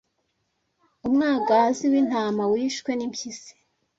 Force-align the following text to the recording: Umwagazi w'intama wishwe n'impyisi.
Umwagazi 1.07 1.83
w'intama 1.91 2.43
wishwe 2.51 2.91
n'impyisi. 2.95 3.53